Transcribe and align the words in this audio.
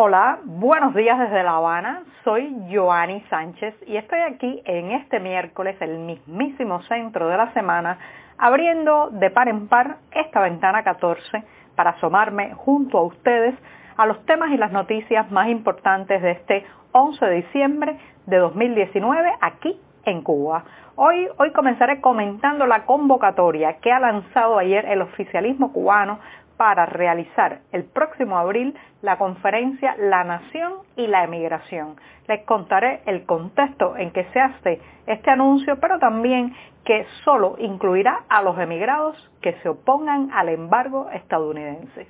Hola, 0.00 0.38
buenos 0.44 0.94
días 0.94 1.18
desde 1.18 1.42
La 1.42 1.56
Habana. 1.56 2.04
Soy 2.22 2.56
Joanny 2.72 3.20
Sánchez 3.28 3.74
y 3.84 3.96
estoy 3.96 4.20
aquí 4.20 4.62
en 4.64 4.92
este 4.92 5.18
miércoles, 5.18 5.74
el 5.80 5.98
mismísimo 5.98 6.80
centro 6.82 7.26
de 7.26 7.36
la 7.36 7.52
semana, 7.52 7.98
abriendo 8.38 9.10
de 9.10 9.28
par 9.30 9.48
en 9.48 9.66
par 9.66 9.96
esta 10.12 10.40
ventana 10.40 10.84
14 10.84 11.42
para 11.74 11.90
asomarme 11.90 12.54
junto 12.54 12.98
a 12.98 13.02
ustedes 13.02 13.56
a 13.96 14.06
los 14.06 14.24
temas 14.24 14.52
y 14.52 14.56
las 14.56 14.70
noticias 14.70 15.28
más 15.32 15.48
importantes 15.48 16.22
de 16.22 16.30
este 16.30 16.64
11 16.92 17.26
de 17.26 17.34
diciembre 17.34 17.98
de 18.26 18.36
2019 18.36 19.32
aquí 19.40 19.80
en 20.04 20.22
Cuba. 20.22 20.62
Hoy, 20.94 21.26
hoy 21.38 21.50
comenzaré 21.50 22.00
comentando 22.00 22.66
la 22.66 22.84
convocatoria 22.84 23.78
que 23.80 23.90
ha 23.90 23.98
lanzado 23.98 24.58
ayer 24.58 24.84
el 24.86 25.02
oficialismo 25.02 25.72
cubano 25.72 26.20
para 26.58 26.84
realizar 26.84 27.60
el 27.72 27.84
próximo 27.84 28.36
abril 28.36 28.76
la 29.00 29.16
conferencia 29.16 29.94
La 29.96 30.24
Nación 30.24 30.74
y 30.96 31.06
la 31.06 31.24
Emigración. 31.24 31.96
Les 32.26 32.44
contaré 32.44 33.00
el 33.06 33.24
contexto 33.24 33.96
en 33.96 34.10
que 34.10 34.24
se 34.32 34.40
hace 34.40 34.80
este 35.06 35.30
anuncio, 35.30 35.78
pero 35.80 35.98
también 35.98 36.54
que 36.84 37.06
solo 37.24 37.54
incluirá 37.58 38.24
a 38.28 38.42
los 38.42 38.58
emigrados 38.58 39.16
que 39.40 39.54
se 39.62 39.68
opongan 39.68 40.30
al 40.32 40.50
embargo 40.50 41.08
estadounidense. 41.12 42.06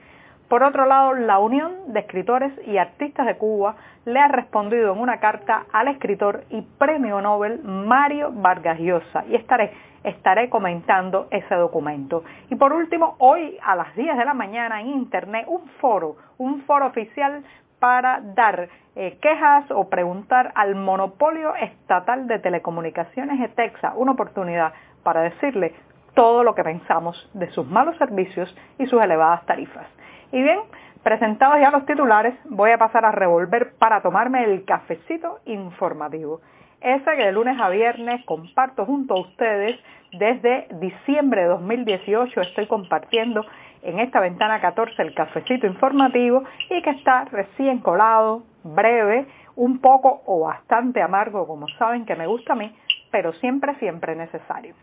Por 0.49 0.63
otro 0.63 0.87
lado, 0.87 1.13
la 1.13 1.39
Unión 1.39 1.93
de 1.93 2.01
Escritores 2.01 2.53
y 2.67 2.79
Artistas 2.79 3.27
de 3.27 3.37
Cuba 3.37 3.77
le 4.07 4.19
ha 4.19 4.29
respondido 4.29 4.95
en 4.95 4.99
una 4.99 5.21
carta 5.21 5.67
al 5.73 5.89
escritor 5.89 6.45
y 6.49 6.63
premio 6.63 7.21
Nobel 7.21 7.61
Mario 7.63 8.31
Vargas 8.33 8.79
Llosa 8.79 9.25
y 9.29 9.35
estaré 9.35 10.49
comentando 10.49 11.29
ese 11.31 11.55
documento. 11.55 12.25
Y 12.49 12.55
por 12.55 12.73
último, 12.73 13.17
hoy 13.19 13.59
a 13.63 13.77
las 13.77 13.95
10 13.95 14.17
de 14.17 14.25
la 14.25 14.33
mañana 14.33 14.81
en 14.81 14.89
Internet, 14.89 15.45
un 15.49 15.69
foro, 15.81 16.17
un 16.39 16.63
foro 16.63 16.87
oficial 16.87 17.45
para 17.79 18.21
dar 18.23 18.71
eh, 18.97 19.19
quejas 19.21 19.71
o 19.71 19.91
preguntar 19.91 20.53
al 20.55 20.75
monopolio 20.75 21.55
estatal 21.57 22.27
de 22.27 22.39
telecomunicaciones 22.39 23.39
de 23.39 23.49
Texas 23.49 23.93
una 23.97 24.13
oportunidad 24.13 24.73
para 25.03 25.21
decirle 25.21 25.75
todo 26.15 26.43
lo 26.43 26.55
que 26.55 26.65
pensamos 26.65 27.29
de 27.35 27.51
sus 27.51 27.67
malos 27.67 27.97
servicios 27.97 28.55
y 28.79 28.87
sus 28.87 29.03
elevadas 29.03 29.45
tarifas. 29.47 29.87
Y 30.33 30.43
bien, 30.43 30.61
presentados 31.03 31.61
ya 31.61 31.71
los 31.71 31.87
titulares, 31.87 32.35
voy 32.45 32.71
a 32.71 32.79
pasar 32.79 33.05
a 33.05 33.13
revolver 33.13 33.75
para 33.79 34.03
tomarme 34.03 34.45
el 34.45 34.65
cafecito 34.65 35.41
informativo. 35.47 36.41
Ese 36.81 37.17
que 37.17 37.25
de 37.25 37.33
lunes 37.33 37.59
a 37.61 37.69
viernes 37.71 38.25
comparto 38.25 38.85
junto 38.85 39.15
a 39.15 39.21
ustedes 39.21 39.79
desde 40.13 40.69
diciembre 40.81 41.43
de 41.43 41.49
2018 41.49 42.41
estoy 42.41 42.67
compartiendo 42.67 43.45
en 43.83 43.99
esta 44.01 44.21
ventana 44.21 44.61
14 44.61 45.01
el 45.03 45.15
cafecito 45.15 45.67
informativo 45.67 46.45
y 46.71 46.83
que 46.83 46.91
está 46.91 47.25
recién 47.27 47.79
colado, 47.79 48.43
breve, 48.65 49.27
un 49.57 49.81
poco 49.81 50.23
o 50.27 50.41
bastante 50.41 51.03
amargo 51.03 51.47
como 51.47 51.69
saben 51.79 52.07
que 52.07 52.15
me 52.15 52.27
gusta 52.27 52.53
a 52.53 52.57
mí, 52.57 52.75
pero 53.11 53.33
siempre, 53.35 53.75
siempre 53.77 54.15
necesario. 54.15 54.75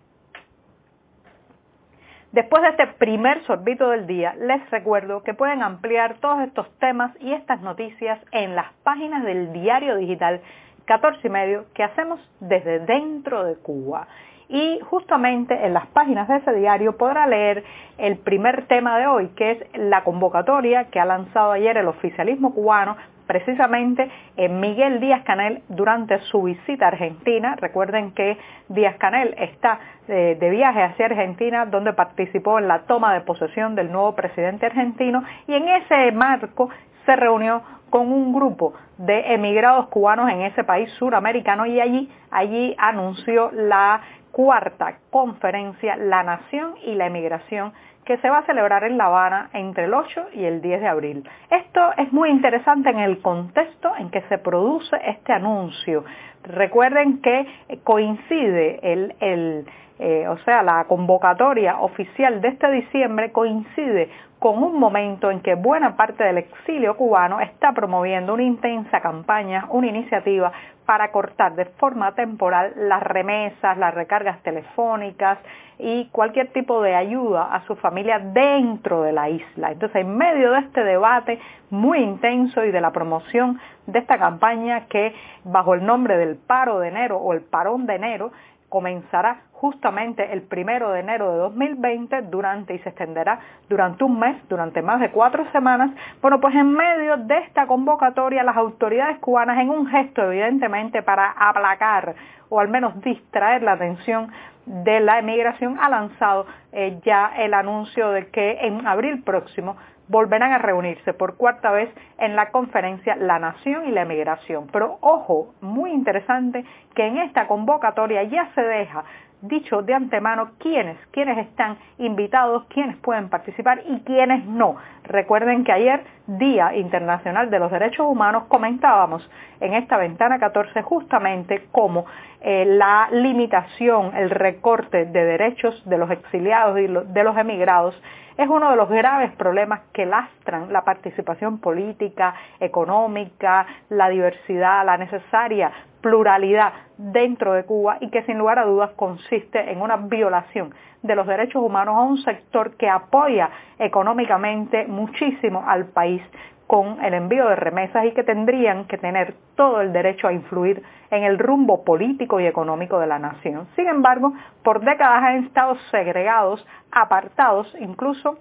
Después 2.36 2.64
de 2.64 2.69
este 2.72 2.88
primer 2.88 3.45
sorbito 3.45 3.91
del 3.91 4.08
día, 4.08 4.36
les 4.38 4.69
recuerdo 4.69 5.23
que 5.23 5.33
pueden 5.33 5.64
ampliar 5.64 6.17
todos 6.19 6.41
estos 6.41 6.69
temas 6.80 7.14
y 7.22 7.31
estas 7.31 7.61
noticias 7.61 8.19
en 8.33 8.58
las 8.58 8.73
páginas 8.83 9.23
del 9.23 9.53
diario 9.53 9.95
digital 9.95 10.41
14 10.83 11.25
y 11.25 11.30
medio 11.30 11.63
que 11.73 11.81
hacemos 11.81 12.19
desde 12.41 12.80
dentro 12.80 13.45
de 13.45 13.56
Cuba. 13.56 14.09
Y 14.50 14.81
justamente 14.81 15.66
en 15.66 15.73
las 15.73 15.88
páginas 15.88 16.28
de 16.28 16.36
ese 16.36 16.52
diario 16.52 16.97
podrá 16.97 17.25
leer 17.25 17.63
el 17.97 18.17
primer 18.17 18.67
tema 18.67 19.00
de 19.00 19.08
hoy, 19.08 19.30
que 19.30 19.52
es 19.52 19.59
la 19.75 20.03
convocatoria 20.03 20.89
que 20.91 21.00
ha 21.00 21.06
lanzado 21.06 21.53
ayer 21.53 21.78
el 21.78 21.88
oficialismo 21.88 22.53
cubano 22.53 22.97
precisamente 23.28 24.09
en 24.38 24.59
Miguel 24.59 25.00
Díaz 25.00 25.23
Canel 25.23 25.64
durante 25.70 26.20
su 26.31 26.44
visita 26.44 26.86
a 26.86 26.88
Argentina. 26.90 27.56
Recuerden 27.59 28.12
que 28.12 28.38
Díaz 28.70 28.98
Canel 28.98 29.36
está 29.38 29.80
de, 30.08 30.36
de, 30.36 30.50
viaje 30.50 30.84
hacia 30.84 31.08
Argentina 31.08 31.66
donde 31.66 31.94
participó 31.94 32.59
en 32.59 32.68
la 32.68 32.84
toma 32.84 33.13
de 33.13 33.22
posesión 33.22 33.75
del 33.75 33.91
nuevo 33.91 34.16
presidente 34.16 34.66
argentino 34.66 35.24
y 35.47 35.53
en 35.53 35.68
ese 35.68 36.12
marco 36.12 36.69
se 37.06 37.16
reunió 37.16 37.62
con 37.90 38.12
un 38.12 38.34
grupo 38.34 38.74
de 38.97 39.34
emigrados 39.34 39.88
cubanos 39.88 40.30
en 40.30 40.42
ese 40.42 40.63
país 40.63 40.90
suramericano 41.00 41.66
y 41.66 41.80
allí, 41.80 42.09
allí 42.31 42.75
anunció 42.78 43.52
la 43.53 44.02
cuarta 44.35 44.97
conferencia 45.12 45.96
La 45.96 46.22
Nación 46.22 46.73
y 46.84 46.96
la 46.96 47.07
Emigración 47.07 47.72
que 48.03 48.18
se 48.18 48.29
va 48.29 48.40
a 48.40 48.46
celebrar 48.46 48.84
en 48.84 48.97
La 48.97 49.06
Habana 49.06 49.50
entre 49.53 49.85
el 49.85 49.94
8 49.94 50.25
y 50.34 50.44
el 50.44 50.62
10 50.62 50.81
de 50.81 50.88
abril. 50.90 51.29
Esto 51.50 51.79
es 51.96 52.12
muy 52.12 52.29
interesante 52.31 52.90
en 52.90 53.00
el 53.00 53.22
contexto 53.22 53.94
en 53.97 54.09
que 54.12 54.24
se 54.24 54.38
produce 54.38 54.97
este 55.06 55.31
anuncio. 55.31 56.03
Recuerden 56.44 57.22
que 57.22 57.47
coincide 57.85 58.79
el, 58.84 59.66
eh, 60.00 60.28
o 60.28 60.38
sea, 60.40 60.63
la 60.63 60.84
convocatoria 60.84 61.79
oficial 61.79 62.41
de 62.41 62.50
este 62.50 62.69
diciembre 62.72 63.31
coincide 63.31 64.09
con 64.38 64.62
un 64.62 64.78
momento 64.78 65.31
en 65.31 65.40
que 65.40 65.56
buena 65.56 65.95
parte 65.95 66.25
del 66.25 66.40
exilio 66.40 66.97
cubano 66.97 67.40
está 67.40 67.72
promoviendo 67.72 68.34
una 68.34 68.44
intensa 68.44 69.00
campaña, 69.00 69.66
una 69.69 69.88
iniciativa 69.88 70.51
para 70.85 71.12
cortar 71.12 71.56
de 71.56 71.66
forma 71.66 72.13
temporal 72.13 72.73
las 72.75 73.01
remesas, 73.03 73.78
las 73.78 73.94
recargas 73.94 74.41
telefónicas 74.44 75.40
y 75.79 76.07
cualquier 76.09 76.53
tipo 76.53 76.81
de 76.81 76.96
ayuda 76.96 77.53
a 77.53 77.66
su 77.66 77.75
familia 77.75 78.19
dentro 78.19 79.01
de 79.01 79.12
la 79.12 79.29
isla. 79.29 79.72
Entonces, 79.72 80.01
en 80.01 80.16
medio 80.16 80.51
de 80.51 80.59
este 80.59 80.84
debate 80.84 81.40
muy 81.69 82.00
intenso 82.00 82.63
y 82.63 82.72
de 82.72 82.81
la 82.81 82.91
promoción 82.91 83.59
de 83.88 84.00
esta 84.00 84.18
campaña 84.18 84.85
que 84.88 85.13
bajo 85.44 85.74
el 85.74 85.85
nombre 85.85 86.18
del 86.18 86.38
paro 86.38 86.79
de 86.79 86.90
enero 86.90 87.18
o 87.18 87.34
el 87.34 87.41
parón 87.41 87.85
de 87.85 87.95
enero 87.95 88.31
comenzará 88.69 89.41
justamente 89.66 90.31
el 90.31 90.44
primero 90.44 90.92
de 90.92 91.00
enero 91.00 91.31
de 91.31 91.38
2020 91.40 92.22
durante 92.30 92.76
y 92.76 92.80
se 92.80 92.90
extenderá 92.90 93.40
durante 93.68 94.03
un 94.03 94.20
mes, 94.20 94.38
durante 94.48 94.84
más 94.84 95.00
de 95.00 95.09
cuatro 95.09 95.44
semanas. 95.52 95.90
Bueno, 96.22 96.40
pues 96.40 96.53
en 96.53 96.72
medio 96.72 97.18
de 97.18 97.40
esta 97.40 97.66
convocatoria 97.66 98.44
las 98.44 98.56
autoridades 98.56 99.18
cubanas 99.18 99.58
en 99.59 99.72
un 99.72 99.88
gesto 99.88 100.22
evidentemente 100.22 101.02
para 101.02 101.31
aplacar 101.31 102.14
o 102.50 102.59
al 102.59 102.68
menos 102.68 103.02
distraer 103.02 103.64
la 103.64 103.72
atención 103.72 104.31
de 104.68 105.00
la 105.00 105.18
emigración 105.18 105.80
ha 105.80 105.90
lanzado 105.90 106.46
eh, 106.72 107.00
ya 107.04 107.31
el 107.38 107.56
anuncio 107.56 108.12
de 108.12 108.28
que 108.28 108.59
en 108.62 108.86
abril 108.86 109.24
próximo 109.24 109.78
volverán 110.08 110.52
a 110.52 110.59
reunirse 110.59 111.14
por 111.14 111.36
cuarta 111.36 111.72
vez 111.72 111.90
en 112.18 112.36
la 112.36 112.52
conferencia 112.52 113.16
La 113.16 113.40
Nación 113.40 113.88
y 113.88 113.92
la 113.92 114.04
Emigración. 114.04 114.68
Pero 114.72 114.98
ojo, 115.02 115.54
muy 115.62 115.92
interesante 115.92 116.64
que 116.94 117.08
en 117.08 117.18
esta 117.18 117.48
convocatoria 117.48 118.24
ya 118.24 118.52
se 118.54 118.62
deja 118.62 119.04
dicho 119.41 119.81
de 119.81 119.94
antemano 119.94 120.51
quiénes, 120.59 120.97
quiénes 121.12 121.38
están 121.38 121.78
invitados, 121.97 122.66
quiénes 122.69 122.97
pueden 122.97 123.29
participar 123.29 123.81
y 123.88 124.00
quiénes 124.01 124.46
no. 124.46 124.75
Recuerden 125.03 125.63
que 125.63 125.72
ayer, 125.72 126.03
Día 126.28 126.75
Internacional 126.75 127.50
de 127.50 127.59
los 127.59 127.72
Derechos 127.72 128.07
Humanos, 128.07 128.45
comentábamos 128.47 129.29
en 129.59 129.74
esta 129.74 129.97
ventana 129.97 130.40
14 130.40 130.81
justamente 130.81 131.68
cómo 131.72 132.06
eh, 132.41 132.66
la 132.66 133.09
limitación, 133.12 134.16
el 134.16 134.29
recorte 134.29 135.06
de 135.06 135.25
derechos 135.25 135.81
de 135.85 135.97
los 135.97 136.09
exiliados 136.12 136.79
y 136.79 136.88
de 136.88 137.24
los 137.24 137.38
emigrados 137.38 138.01
es 138.38 138.50
uno 138.50 138.69
de 138.69 138.75
los 138.75 138.90
graves 138.90 139.31
problemas 139.38 139.81
que 139.94 140.06
lastran 140.06 140.72
la 140.74 140.84
participación 140.84 141.59
política, 141.59 142.35
económica, 142.59 143.66
la 143.90 144.09
diversidad, 144.09 144.85
la 144.85 144.97
necesaria 144.97 145.72
pluralidad 146.06 146.72
dentro 147.00 147.54
de 147.54 147.64
Cuba 147.64 147.98
y 148.00 148.12
que 148.12 148.22
sin 148.26 148.38
lugar 148.38 148.60
a 148.60 148.66
dudas 148.66 148.92
consiste 148.96 149.72
en 149.72 149.82
una 149.82 149.98
violación 149.98 150.72
de 151.02 151.16
los 151.16 151.26
derechos 151.26 151.64
humanos 151.64 151.96
a 151.96 152.02
un 152.02 152.20
sector 152.20 152.78
que 152.78 152.88
apoya 152.88 153.50
económicamente 153.80 154.86
muchísimo 154.86 155.64
al 155.68 155.86
país 155.86 156.22
con 156.68 157.04
el 157.04 157.16
envío 157.16 157.50
de 157.50 157.56
remesas 157.56 158.06
y 158.06 158.12
que 158.12 158.24
tendrían 158.24 158.86
que 158.86 159.00
tener 159.00 159.34
todo 159.56 159.81
el 159.81 159.94
derecho 159.94 160.28
a 160.28 160.34
influir 160.34 160.84
en 161.10 161.24
el 161.24 161.40
rumbo 161.40 161.84
político 161.84 162.40
y 162.40 162.46
económico 162.46 163.00
de 163.00 163.08
la 163.08 163.18
nación. 163.18 163.68
Sin 163.75 163.88
embargo, 163.88 164.31
por 164.62 164.81
décadas 164.81 165.24
han 165.24 165.46
estado 165.46 165.75
segregados, 165.90 166.63
apartados, 166.92 167.75
incluso 167.80 168.38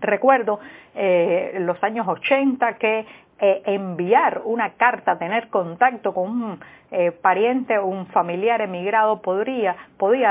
recuerdo 0.00 0.60
eh, 0.94 1.56
los 1.60 1.82
años 1.82 2.06
80 2.06 2.74
que 2.74 3.04
eh, 3.40 3.62
enviar 3.66 4.42
una 4.44 4.74
carta, 4.74 5.18
tener 5.18 5.48
contacto 5.48 6.14
con 6.14 6.30
un 6.30 6.60
eh, 6.92 7.10
pariente 7.10 7.76
o 7.78 7.86
un 7.86 8.06
familiar 8.06 8.60
emigrado 8.60 9.20
podría, 9.20 9.74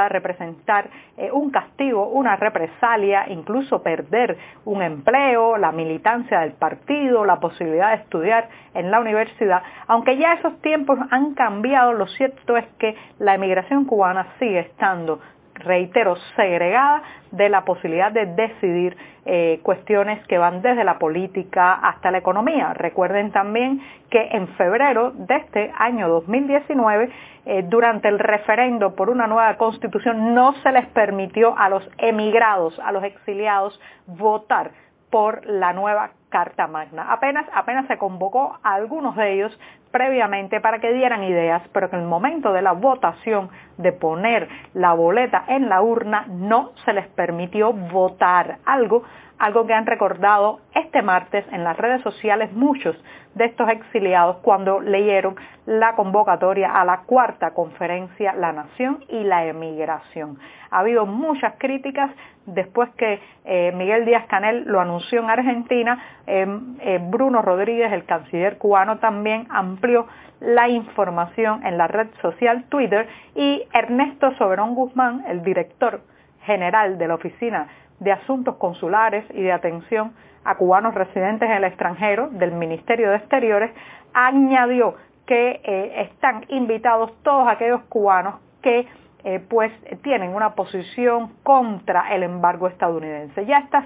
representar 0.08 0.90
eh, 1.18 1.30
un 1.30 1.52
castigo, 1.52 2.08
una 2.08 2.38
represalia, 2.38 3.26
incluso 3.28 3.84
perder 3.84 4.38
un 4.64 4.82
empleo, 4.82 5.58
la 5.58 5.74
militancia 5.74 6.40
del 6.40 6.54
partido, 6.54 7.26
la 7.26 7.42
posibilidad 7.42 7.90
de 7.90 8.04
estudiar 8.04 8.48
en 8.74 8.90
la 8.90 9.02
universidad. 9.02 9.62
Aunque 9.88 10.18
ya 10.18 10.36
esos 10.36 10.62
tiempos 10.62 10.98
han 11.12 11.34
cambiado, 11.34 11.92
lo 11.92 12.08
cierto 12.08 12.56
es 12.56 12.66
que 12.80 12.96
la 13.20 13.36
emigración 13.36 13.84
cubana 13.84 14.28
sigue 14.40 14.60
estando 14.60 15.20
reitero, 15.56 16.16
segregada 16.36 17.04
de 17.32 17.50
la 17.50 17.66
posibilidad 17.66 18.12
de 18.12 18.26
decidir 18.26 18.98
eh, 19.26 19.60
cuestiones 19.64 20.26
que 20.28 20.38
van 20.38 20.62
desde 20.62 20.84
la 20.84 21.00
política 21.00 21.74
hasta 21.74 22.12
la 22.12 22.18
economía. 22.18 22.74
Recuerden 22.74 23.32
también 23.32 23.82
que 24.10 24.30
en 24.32 24.48
febrero 24.50 25.12
de 25.12 25.36
este 25.36 25.72
año 25.78 26.10
2019, 26.10 27.10
eh, 27.46 27.64
durante 27.68 28.08
el 28.08 28.20
referendo 28.20 28.96
por 28.96 29.10
una 29.10 29.28
nueva 29.28 29.56
constitución, 29.58 30.34
no 30.34 30.54
se 30.62 30.72
les 30.72 30.86
permitió 30.88 31.58
a 31.58 31.70
los 31.70 31.90
emigrados, 31.98 32.78
a 32.80 32.92
los 32.92 33.04
exiliados, 33.04 33.80
votar 34.08 34.72
por 35.14 35.46
la 35.46 35.74
nueva 35.74 36.10
Carta 36.30 36.66
Magna. 36.66 37.14
Apenas, 37.14 37.46
apenas 37.54 37.86
se 37.86 38.00
convocó 38.00 38.58
a 38.64 38.74
algunos 38.74 39.16
de 39.16 39.34
ellos 39.36 39.60
previamente 39.92 40.60
para 40.60 40.80
que 40.80 40.92
dieran 40.92 41.24
ideas, 41.24 41.62
pero 41.72 41.88
que 41.92 41.98
en 41.98 42.02
el 42.02 42.08
momento 42.08 42.52
de 42.52 42.64
la 42.64 42.72
votación 42.72 43.52
de 43.78 43.92
poner 43.92 44.50
la 44.74 44.94
boleta 44.94 45.44
en 45.50 45.70
la 45.70 45.84
urna 45.84 46.26
no 46.30 46.72
se 46.84 46.94
les 46.94 47.06
permitió 47.10 47.74
votar 47.74 48.58
algo 48.66 49.04
algo 49.44 49.68
que 49.68 49.74
han 49.74 49.86
recordado 49.86 50.62
este 50.74 51.02
martes 51.02 51.46
en 51.52 51.66
las 51.66 51.76
redes 51.76 52.02
sociales 52.02 52.54
muchos 52.54 52.96
de 53.36 53.46
estos 53.46 53.68
exiliados 53.68 54.38
cuando 54.38 54.80
leyeron 54.80 55.36
la 55.66 55.96
convocatoria 55.96 56.72
a 56.72 56.86
la 56.86 57.02
cuarta 57.02 57.54
conferencia 57.54 58.34
La 58.36 58.54
Nación 58.54 59.04
y 59.10 59.22
la 59.26 59.46
Emigración. 59.46 60.40
Ha 60.72 60.80
habido 60.80 61.06
muchas 61.06 61.56
críticas 61.58 62.12
después 62.46 62.90
que 62.92 63.20
eh, 63.44 63.74
Miguel 63.76 64.06
Díaz 64.06 64.28
Canel 64.28 64.64
lo 64.66 64.80
anunció 64.80 65.20
en 65.20 65.30
Argentina. 65.30 66.02
Em, 66.26 66.78
eh, 66.80 67.00
Bruno 67.02 67.42
Rodríguez, 67.42 67.92
el 67.92 68.06
canciller 68.06 68.58
cubano, 68.58 69.00
también 69.00 69.48
amplió 69.50 70.08
la 70.40 70.70
información 70.70 71.66
en 71.66 71.78
la 71.78 71.88
red 71.88 72.08
social 72.22 72.64
Twitter 72.70 73.10
y 73.36 73.64
Ernesto 73.74 74.34
Soberón 74.38 74.74
Guzmán, 74.74 75.26
el 75.28 75.44
director 75.44 76.00
general 76.46 76.98
de 76.98 77.08
la 77.08 77.16
Oficina 77.16 77.68
de 78.04 78.12
Asuntos 78.12 78.56
Consulares 78.58 79.26
y 79.34 79.42
de 79.42 79.52
Atención 79.52 80.14
a 80.44 80.56
Cubanos 80.56 80.94
Residentes 80.94 81.50
en 81.50 81.56
el 81.56 81.64
extranjero 81.64 82.30
del 82.32 82.52
Ministerio 82.52 83.10
de 83.10 83.18
Exteriores, 83.18 83.72
añadió 84.14 84.96
que 85.26 85.62
eh, 85.64 86.02
están 86.12 86.46
invitados 86.50 87.12
todos 87.24 87.48
aquellos 87.48 87.82
cubanos 87.84 88.36
que 88.62 88.88
eh, 89.24 89.40
pues 89.50 89.72
tienen 90.02 90.36
una 90.36 90.54
posición 90.54 91.32
contra 91.44 92.14
el 92.14 92.24
embargo 92.24 92.68
estadounidense. 92.68 93.46
Ya 93.46 93.60
estás 93.60 93.86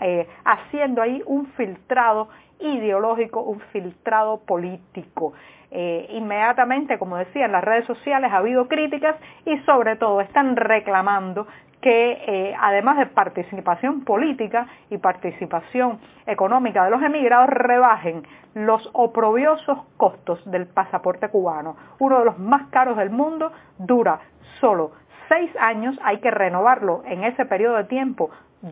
eh, 0.00 0.28
haciendo 0.44 1.00
ahí 1.00 1.22
un 1.24 1.46
filtrado 1.52 2.28
ideológico, 2.60 3.40
un 3.40 3.60
filtrado 3.72 4.40
político. 4.44 5.32
inmediatamente, 5.70 6.98
como 6.98 7.16
decía, 7.16 7.46
en 7.46 7.52
las 7.52 7.64
redes 7.64 7.84
sociales 7.86 8.30
ha 8.30 8.36
habido 8.36 8.68
críticas 8.68 9.16
y 9.44 9.58
sobre 9.60 9.96
todo 9.96 10.20
están 10.20 10.54
reclamando 10.54 11.46
que 11.84 12.12
eh, 12.26 12.56
además 12.58 12.96
de 12.96 13.04
participación 13.04 14.06
política 14.06 14.66
y 14.88 14.96
participación 14.96 15.98
económica 16.26 16.82
de 16.82 16.90
los 16.90 17.02
emigrados, 17.02 17.50
rebajen 17.50 18.26
los 18.54 18.88
oprobiosos 18.94 19.80
costos 19.98 20.42
del 20.50 20.66
pasaporte 20.66 21.28
cubano. 21.28 21.76
Uno 21.98 22.20
de 22.20 22.24
los 22.24 22.38
más 22.38 22.68
caros 22.70 22.96
del 22.96 23.10
mundo 23.10 23.52
dura 23.76 24.18
solo 24.62 24.92
seis 25.28 25.50
años, 25.60 25.94
hay 26.02 26.20
que 26.20 26.30
renovarlo 26.30 27.02
en 27.04 27.22
ese 27.22 27.44
periodo 27.44 27.76
de 27.76 27.84
tiempo 27.84 28.30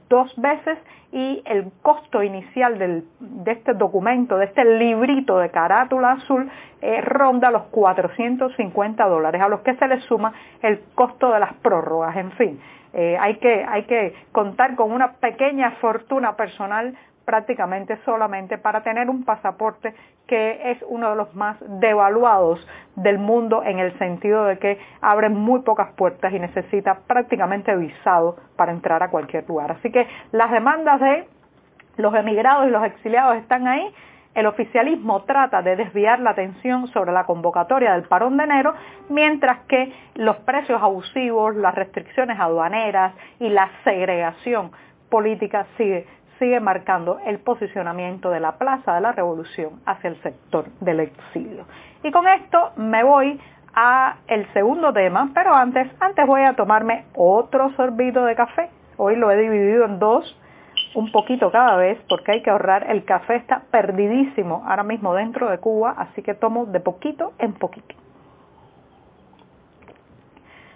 dos 0.08 0.34
veces 0.36 0.78
y 1.12 1.42
el 1.44 1.70
costo 1.82 2.22
inicial 2.22 2.78
de 2.78 3.52
este 3.52 3.74
documento, 3.74 4.38
de 4.38 4.46
este 4.46 4.64
librito 4.64 5.38
de 5.38 5.50
carátula 5.50 6.12
azul, 6.12 6.50
eh, 6.80 7.02
ronda 7.02 7.50
los 7.50 7.64
450 7.64 9.06
dólares, 9.06 9.42
a 9.42 9.48
los 9.48 9.60
que 9.60 9.74
se 9.74 9.86
le 9.86 10.00
suma 10.00 10.32
el 10.62 10.80
costo 10.94 11.30
de 11.30 11.40
las 11.40 11.52
prórrogas, 11.56 12.16
en 12.16 12.32
fin. 12.32 12.60
Eh, 12.94 13.16
hay, 13.18 13.36
que, 13.36 13.64
hay 13.64 13.84
que 13.84 14.14
contar 14.32 14.76
con 14.76 14.92
una 14.92 15.14
pequeña 15.14 15.72
fortuna 15.80 16.36
personal 16.36 16.94
prácticamente 17.24 17.98
solamente 18.04 18.58
para 18.58 18.82
tener 18.82 19.08
un 19.08 19.24
pasaporte 19.24 19.94
que 20.26 20.72
es 20.72 20.78
uno 20.88 21.10
de 21.10 21.16
los 21.16 21.34
más 21.34 21.56
devaluados 21.80 22.66
del 22.96 23.18
mundo 23.18 23.62
en 23.64 23.78
el 23.78 23.96
sentido 23.98 24.44
de 24.44 24.58
que 24.58 24.78
abre 25.00 25.28
muy 25.28 25.60
pocas 25.60 25.92
puertas 25.92 26.32
y 26.32 26.38
necesita 26.38 27.00
prácticamente 27.06 27.74
visado 27.76 28.36
para 28.56 28.72
entrar 28.72 29.02
a 29.02 29.10
cualquier 29.10 29.48
lugar. 29.48 29.72
Así 29.72 29.90
que 29.90 30.06
las 30.32 30.50
demandas 30.50 31.00
de 31.00 31.28
los 31.96 32.14
emigrados 32.14 32.66
y 32.66 32.70
los 32.70 32.84
exiliados 32.84 33.36
están 33.36 33.66
ahí 33.66 33.94
el 34.34 34.46
oficialismo 34.46 35.22
trata 35.22 35.62
de 35.62 35.76
desviar 35.76 36.20
la 36.20 36.30
atención 36.30 36.86
sobre 36.88 37.12
la 37.12 37.24
convocatoria 37.24 37.92
del 37.92 38.04
parón 38.04 38.36
de 38.36 38.44
enero, 38.44 38.74
mientras 39.08 39.60
que 39.66 39.92
los 40.14 40.36
precios 40.38 40.82
abusivos, 40.82 41.54
las 41.56 41.74
restricciones 41.74 42.38
aduaneras 42.40 43.12
y 43.40 43.48
la 43.48 43.70
segregación 43.84 44.72
política 45.10 45.66
sigue, 45.76 46.06
sigue 46.38 46.60
marcando 46.60 47.18
el 47.26 47.38
posicionamiento 47.40 48.30
de 48.30 48.40
la 48.40 48.52
Plaza 48.52 48.94
de 48.94 49.02
la 49.02 49.12
Revolución 49.12 49.80
hacia 49.84 50.08
el 50.08 50.22
sector 50.22 50.64
del 50.80 51.00
exilio. 51.00 51.66
Y 52.02 52.10
con 52.10 52.26
esto 52.26 52.72
me 52.76 53.04
voy 53.04 53.38
a 53.74 54.16
el 54.26 54.50
segundo 54.52 54.92
tema, 54.92 55.30
pero 55.34 55.54
antes, 55.54 55.88
antes 56.00 56.26
voy 56.26 56.42
a 56.42 56.54
tomarme 56.54 57.04
otro 57.14 57.70
sorbito 57.76 58.24
de 58.24 58.34
café. 58.34 58.70
Hoy 58.96 59.16
lo 59.16 59.30
he 59.30 59.36
dividido 59.36 59.84
en 59.84 59.98
dos 59.98 60.38
un 60.94 61.10
poquito 61.10 61.50
cada 61.50 61.76
vez 61.76 61.98
porque 62.08 62.32
hay 62.32 62.42
que 62.42 62.50
ahorrar. 62.50 62.90
El 62.90 63.04
café 63.04 63.36
está 63.36 63.62
perdidísimo 63.70 64.64
ahora 64.66 64.82
mismo 64.82 65.14
dentro 65.14 65.50
de 65.50 65.58
Cuba, 65.58 65.94
así 65.96 66.22
que 66.22 66.34
tomo 66.34 66.66
de 66.66 66.80
poquito 66.80 67.32
en 67.38 67.54
poquito. 67.54 67.94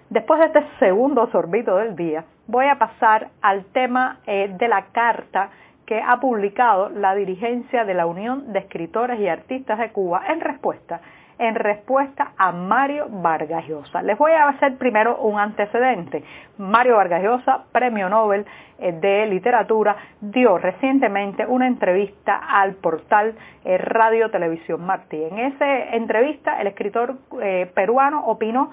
Después 0.09 0.39
de 0.41 0.47
este 0.47 0.65
segundo 0.79 1.29
sorbito 1.33 1.77
del 1.77 1.97
día, 1.97 2.25
voy 2.47 2.67
a 2.67 2.79
pasar 2.79 3.31
al 3.43 3.65
tema 3.67 4.21
eh, 4.27 4.55
de 4.57 4.69
la 4.69 4.87
carta 4.93 5.51
que 5.85 6.01
ha 6.01 6.19
publicado 6.21 6.91
la 6.91 7.15
dirigencia 7.15 7.85
de 7.85 7.95
la 7.95 8.07
Unión 8.07 8.53
de 8.53 8.61
Escritores 8.61 9.19
y 9.21 9.29
Artistas 9.29 9.79
de 9.79 9.91
Cuba 9.91 10.23
en 10.29 10.41
respuesta 10.41 11.01
en 11.39 11.55
respuesta 11.55 12.33
a 12.37 12.53
Mario 12.53 13.07
Vargas 13.11 13.67
Llosa. 13.67 14.03
Les 14.03 14.17
voy 14.17 14.33
a 14.33 14.49
hacer 14.49 14.77
primero 14.77 15.19
un 15.19 15.39
antecedente. 15.39 16.25
Mario 16.59 16.97
Vargas 16.97 17.23
Llosa, 17.23 17.65
premio 17.73 18.09
Nobel 18.09 18.47
eh, 18.79 18.93
de 18.93 19.27
literatura, 19.27 19.97
dio 20.21 20.59
recientemente 20.59 21.47
una 21.47 21.67
entrevista 21.67 22.37
al 22.37 22.75
portal 22.75 23.35
eh, 23.65 23.79
Radio 23.79 24.31
Televisión 24.31 24.85
Martí. 24.85 25.23
En 25.23 25.39
esa 25.39 25.95
entrevista 25.95 26.61
el 26.61 26.69
escritor 26.69 27.17
eh, 27.43 27.71
peruano 27.75 28.27
opinó 28.27 28.71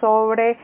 sobre 0.00 0.56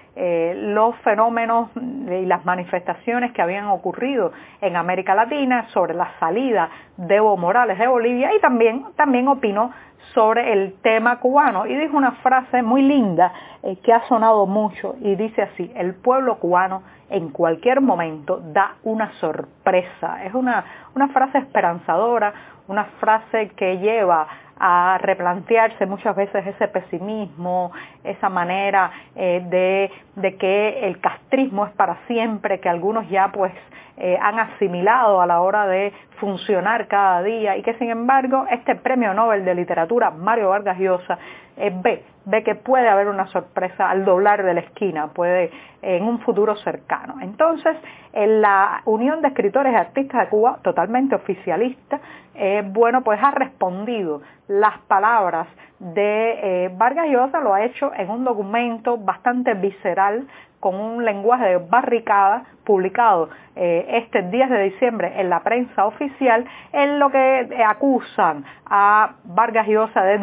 los 0.54 0.96
fenómenos 0.98 1.70
y 1.76 2.24
las 2.24 2.44
manifestaciones 2.44 3.32
que 3.32 3.42
habían 3.42 3.66
ocurrido 3.66 4.32
en 4.60 4.76
América 4.76 5.14
Latina, 5.14 5.66
sobre 5.74 5.94
la 5.94 6.12
salida 6.18 6.70
de 6.96 7.16
Evo 7.16 7.36
Morales 7.36 7.78
de 7.78 7.86
Bolivia 7.86 8.34
y 8.34 8.40
también, 8.40 8.86
también 8.96 9.28
opinó 9.28 9.72
sobre 10.14 10.52
el 10.52 10.74
tema 10.82 11.18
cubano 11.20 11.66
y 11.66 11.76
dijo 11.76 11.96
una 11.96 12.12
frase 12.12 12.62
muy 12.62 12.82
linda 12.82 13.32
eh, 13.62 13.76
que 13.82 13.92
ha 13.92 14.06
sonado 14.08 14.46
mucho 14.46 14.96
y 15.00 15.14
dice 15.14 15.42
así, 15.42 15.70
el 15.74 15.94
pueblo 15.94 16.38
cubano 16.38 16.82
en 17.08 17.30
cualquier 17.30 17.80
momento 17.80 18.40
da 18.52 18.76
una 18.82 19.12
sorpresa. 19.20 20.24
Es 20.24 20.34
una, 20.34 20.64
una 20.94 21.08
frase 21.08 21.38
esperanzadora, 21.38 22.32
una 22.68 22.84
frase 22.98 23.50
que 23.50 23.78
lleva 23.78 24.26
a 24.58 24.98
replantearse 24.98 25.86
muchas 25.86 26.16
veces 26.16 26.46
ese 26.46 26.68
pesimismo, 26.68 27.72
esa 28.04 28.28
manera 28.28 28.90
eh, 29.14 29.42
de, 29.48 29.90
de, 30.20 30.36
que 30.36 30.86
el 30.86 31.00
castrismo 31.00 31.66
es 31.66 31.72
para 31.72 31.98
siempre, 32.06 32.60
que 32.60 32.68
algunos 32.68 33.08
ya 33.08 33.30
pues 33.32 33.52
eh, 33.98 34.18
han 34.20 34.38
asimilado 34.38 35.20
a 35.20 35.26
la 35.26 35.40
hora 35.40 35.66
de 35.66 35.92
funcionar 36.20 36.86
cada 36.86 37.22
día 37.22 37.56
y 37.56 37.62
que 37.62 37.74
sin 37.74 37.90
embargo 37.90 38.46
este 38.50 38.74
premio 38.76 39.14
Nobel 39.14 39.44
de 39.44 39.54
literatura 39.54 40.10
Mario 40.10 40.50
Vargas 40.50 40.78
Llosa 40.78 41.18
ve, 41.56 42.04
ve 42.26 42.42
que 42.42 42.54
puede 42.54 42.88
haber 42.88 43.08
una 43.08 43.26
sorpresa 43.28 43.88
al 43.88 44.04
doblar 44.04 44.42
de 44.42 44.54
la 44.54 44.60
esquina, 44.60 45.08
puede 45.08 45.50
en 45.80 46.04
un 46.04 46.18
futuro 46.20 46.56
cercano. 46.56 47.16
Entonces, 47.22 47.76
en 48.12 48.40
la 48.40 48.82
Unión 48.84 49.22
de 49.22 49.28
Escritores 49.28 49.72
y 49.72 49.76
Artistas 49.76 50.22
de 50.22 50.28
Cuba, 50.28 50.58
totalmente 50.62 51.14
oficialista, 51.14 52.00
eh, 52.34 52.62
bueno, 52.66 53.02
pues 53.02 53.20
ha 53.22 53.30
respondido 53.30 54.20
las 54.48 54.78
palabras 54.88 55.46
de 55.78 56.64
eh, 56.64 56.70
Vargas 56.76 57.06
Llosa, 57.08 57.40
lo 57.40 57.54
ha 57.54 57.64
hecho 57.64 57.92
en 57.94 58.10
un 58.10 58.24
documento 58.24 58.98
bastante 58.98 59.54
visceral, 59.54 60.26
con 60.58 60.74
un 60.74 61.04
lenguaje 61.04 61.44
de 61.44 61.58
barricada, 61.58 62.44
publicado 62.64 63.28
este 63.54 64.22
10 64.22 64.50
de 64.50 64.62
diciembre 64.64 65.12
en 65.20 65.30
la 65.30 65.40
prensa 65.40 65.86
oficial, 65.86 66.44
en 66.72 66.98
lo 66.98 67.10
que 67.10 67.48
acusan 67.64 68.44
a 68.66 69.12
Vargas 69.24 69.68
Llosa 69.68 70.02
de 70.02 70.18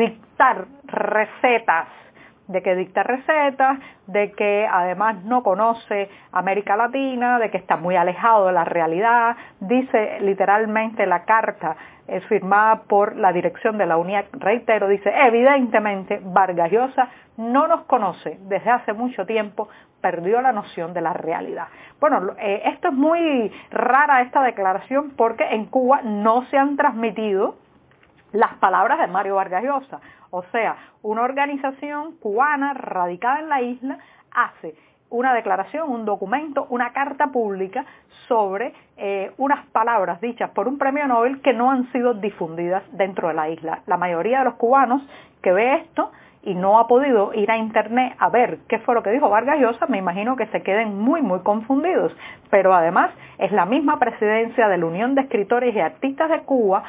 recetas 0.86 1.88
de 2.48 2.62
que 2.62 2.76
dicta 2.76 3.04
recetas, 3.04 3.80
de 4.08 4.32
que 4.34 4.68
además 4.70 5.24
no 5.24 5.44
conoce 5.44 6.10
América 6.32 6.76
Latina, 6.76 7.40
de 7.40 7.50
que 7.50 7.58
está 7.58 7.78
muy 7.78 7.96
alejado 7.96 8.48
de 8.48 8.54
la 8.54 8.66
realidad, 8.66 9.38
dice 9.62 10.20
literalmente 10.22 11.06
la 11.06 11.24
carta 11.24 11.78
es 12.08 12.26
firmada 12.26 12.82
por 12.84 13.16
la 13.16 13.32
dirección 13.32 13.78
de 13.78 13.86
la 13.86 13.98
UNIAC, 13.98 14.28
reitero, 14.34 14.90
dice, 14.90 15.10
evidentemente 15.26 16.20
Vargas 16.22 16.70
Llosa 16.70 17.08
no 17.38 17.68
nos 17.68 17.84
conoce 17.86 18.38
desde 18.42 18.70
hace 18.70 18.94
mucho 18.94 19.26
tiempo, 19.26 19.70
perdió 20.02 20.42
la 20.42 20.52
noción 20.52 20.94
de 20.94 21.00
la 21.00 21.14
realidad. 21.14 21.68
Bueno, 22.02 22.34
eh, 22.38 22.64
esto 22.66 22.90
es 22.90 22.94
muy 22.94 23.52
rara 23.72 24.22
esta 24.22 24.44
declaración 24.44 25.14
porque 25.16 25.46
en 25.46 25.66
Cuba 25.68 26.02
no 26.04 26.44
se 26.48 26.58
han 26.58 26.76
transmitido 26.76 27.56
las 28.34 28.56
palabras 28.56 29.00
de 29.00 29.08
Mario 29.08 29.36
Vargas 29.36 29.64
Llosa. 29.64 30.02
O 30.36 30.42
sea, 30.52 30.76
una 31.04 31.22
organización 31.22 32.14
cubana 32.18 32.74
radicada 32.74 33.40
en 33.40 33.50
la 33.50 33.62
isla 33.62 34.00
hace 34.32 34.74
una 35.12 35.32
declaración, 35.32 35.88
un 35.92 36.06
documento, 36.06 36.66
una 36.72 36.92
carta 36.92 37.28
pública 37.28 37.86
sobre 38.28 38.74
eh, 38.98 39.32
unas 39.38 39.64
palabras 39.68 40.20
dichas 40.22 40.50
por 40.50 40.68
un 40.68 40.80
premio 40.80 41.08
Nobel 41.08 41.40
que 41.42 41.54
no 41.54 41.70
han 41.70 41.92
sido 41.92 42.16
difundidas 42.16 42.82
dentro 42.94 43.28
de 43.28 43.36
la 43.36 43.50
isla. 43.50 43.84
La 43.86 43.98
mayoría 43.98 44.40
de 44.40 44.46
los 44.46 44.56
cubanos 44.56 45.08
que 45.44 45.52
ve 45.52 45.76
esto 45.76 46.12
y 46.42 46.56
no 46.56 46.80
ha 46.80 46.88
podido 46.88 47.32
ir 47.36 47.52
a 47.52 47.58
internet 47.58 48.16
a 48.18 48.30
ver 48.30 48.58
qué 48.68 48.80
fue 48.80 48.96
lo 48.96 49.04
que 49.04 49.12
dijo 49.12 49.30
Vargas 49.30 49.60
Llosa, 49.60 49.86
me 49.86 50.00
imagino 50.00 50.36
que 50.36 50.48
se 50.48 50.64
queden 50.64 50.98
muy, 50.98 51.22
muy 51.22 51.42
confundidos. 51.42 52.12
Pero 52.50 52.74
además 52.74 53.12
es 53.38 53.52
la 53.52 53.68
misma 53.68 54.00
presidencia 54.00 54.68
de 54.68 54.80
la 54.80 54.86
Unión 54.88 55.14
de 55.14 55.22
Escritores 55.22 55.76
y 55.76 55.80
Artistas 55.80 56.32
de 56.32 56.40
Cuba 56.40 56.86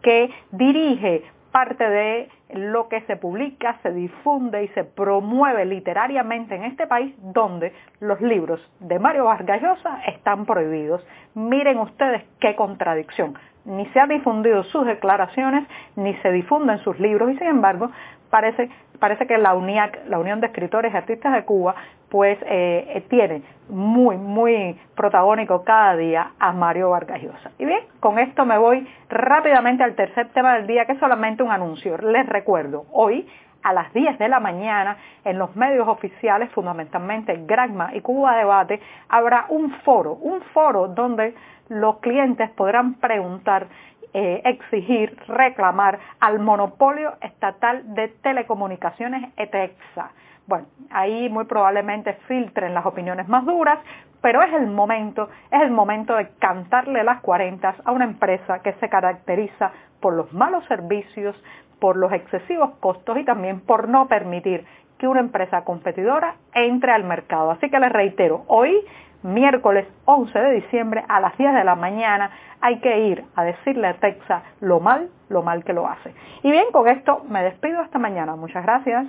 que 0.00 0.30
dirige 0.52 1.22
parte 1.52 1.86
de 1.86 2.30
lo 2.50 2.88
que 2.88 3.00
se 3.02 3.16
publica, 3.16 3.78
se 3.82 3.92
difunde 3.92 4.64
y 4.64 4.68
se 4.68 4.84
promueve 4.84 5.64
literariamente 5.64 6.54
en 6.54 6.64
este 6.64 6.86
país 6.86 7.14
donde 7.18 7.72
los 8.00 8.20
libros 8.20 8.60
de 8.80 8.98
Mario 8.98 9.24
Vargas 9.24 9.60
Llosa 9.60 10.00
están 10.06 10.46
prohibidos. 10.46 11.06
Miren 11.34 11.78
ustedes 11.78 12.22
qué 12.40 12.56
contradicción. 12.56 13.34
Ni 13.64 13.86
se 13.86 14.00
han 14.00 14.08
difundido 14.08 14.62
sus 14.64 14.86
declaraciones, 14.86 15.68
ni 15.96 16.14
se 16.16 16.32
difunden 16.32 16.78
sus 16.78 16.98
libros 16.98 17.30
y 17.32 17.38
sin 17.38 17.48
embargo 17.48 17.90
parece, 18.30 18.70
parece 18.98 19.26
que 19.26 19.36
la 19.38 19.54
Unión 19.54 20.40
de 20.40 20.46
Escritores 20.46 20.92
y 20.92 20.96
Artistas 20.96 21.32
de 21.34 21.44
Cuba, 21.44 21.74
pues 22.08 22.38
eh, 22.42 22.86
eh, 22.94 23.04
tiene 23.08 23.42
muy, 23.68 24.16
muy 24.16 24.78
protagónico 24.96 25.62
cada 25.62 25.94
día 25.96 26.32
a 26.38 26.52
Mario 26.52 26.90
Vargas 26.90 27.20
Llosa. 27.20 27.50
Y 27.58 27.66
bien, 27.66 27.80
con 28.00 28.18
esto 28.18 28.46
me 28.46 28.56
voy 28.56 28.86
rápidamente 29.10 29.84
al 29.84 29.94
tercer 29.94 30.28
tema 30.30 30.54
del 30.54 30.66
día, 30.66 30.86
que 30.86 30.92
es 30.92 30.98
solamente 30.98 31.42
un 31.42 31.50
anuncio. 31.50 31.98
Les 31.98 32.26
recuerdo, 32.38 32.86
hoy 32.92 33.26
a 33.62 33.72
las 33.72 33.92
10 33.92 34.18
de 34.18 34.28
la 34.28 34.38
mañana 34.38 34.96
en 35.24 35.38
los 35.38 35.54
medios 35.56 35.88
oficiales, 35.88 36.50
fundamentalmente 36.52 37.44
Granma 37.46 37.94
y 37.94 38.00
Cuba 38.00 38.36
Debate, 38.36 38.80
habrá 39.08 39.46
un 39.48 39.72
foro, 39.84 40.12
un 40.12 40.40
foro 40.54 40.88
donde 40.88 41.34
los 41.68 41.98
clientes 41.98 42.48
podrán 42.50 42.94
preguntar 42.94 43.66
eh, 44.14 44.40
exigir, 44.44 45.18
reclamar 45.26 45.98
al 46.20 46.38
monopolio 46.38 47.14
estatal 47.20 47.94
de 47.94 48.08
telecomunicaciones 48.22 49.32
ETEXA. 49.36 50.10
Bueno, 50.46 50.66
ahí 50.90 51.28
muy 51.28 51.44
probablemente 51.44 52.14
filtren 52.26 52.72
las 52.72 52.86
opiniones 52.86 53.28
más 53.28 53.44
duras, 53.44 53.80
pero 54.22 54.42
es 54.42 54.52
el 54.54 54.68
momento, 54.68 55.28
es 55.50 55.60
el 55.60 55.70
momento 55.70 56.14
de 56.14 56.28
cantarle 56.38 57.04
las 57.04 57.20
cuarentas 57.20 57.76
a 57.84 57.92
una 57.92 58.06
empresa 58.06 58.60
que 58.60 58.72
se 58.74 58.88
caracteriza 58.88 59.72
por 60.00 60.14
los 60.14 60.32
malos 60.32 60.64
servicios, 60.66 61.36
por 61.80 61.96
los 61.96 62.12
excesivos 62.12 62.70
costos 62.80 63.18
y 63.18 63.24
también 63.24 63.60
por 63.60 63.88
no 63.88 64.08
permitir 64.08 64.64
que 64.98 65.08
una 65.08 65.20
empresa 65.20 65.64
competidora 65.64 66.34
entre 66.54 66.92
al 66.92 67.04
mercado. 67.04 67.50
Así 67.50 67.70
que 67.70 67.78
les 67.78 67.92
reitero, 67.92 68.44
hoy 68.48 68.84
miércoles 69.22 69.86
11 70.04 70.38
de 70.38 70.52
diciembre 70.52 71.04
a 71.08 71.20
las 71.20 71.36
10 71.36 71.54
de 71.54 71.64
la 71.64 71.74
mañana 71.74 72.30
hay 72.60 72.80
que 72.80 72.98
ir 73.06 73.24
a 73.34 73.44
decirle 73.44 73.88
a 73.88 73.94
Texa 73.94 74.42
lo 74.60 74.80
mal, 74.80 75.08
lo 75.28 75.42
mal 75.42 75.64
que 75.64 75.72
lo 75.72 75.86
hace. 75.86 76.14
Y 76.42 76.50
bien, 76.50 76.66
con 76.72 76.88
esto 76.88 77.24
me 77.28 77.42
despido 77.42 77.80
hasta 77.80 77.98
mañana. 77.98 78.36
Muchas 78.36 78.64
gracias. 78.64 79.06